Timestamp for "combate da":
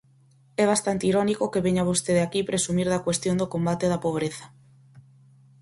3.53-4.01